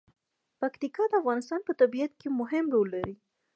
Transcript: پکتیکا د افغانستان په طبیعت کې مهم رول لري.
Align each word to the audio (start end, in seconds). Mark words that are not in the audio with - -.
پکتیکا 0.59 1.03
د 1.09 1.13
افغانستان 1.21 1.59
په 1.67 1.73
طبیعت 1.81 2.11
کې 2.19 2.27
مهم 2.39 2.65
رول 2.73 2.87
لري. 2.95 3.15